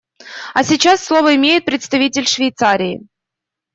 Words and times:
А 0.55 0.63
сейчас 0.63 1.05
слово 1.05 1.35
имеет 1.35 1.63
представитель 1.63 2.25
Швейцарии. 2.27 3.05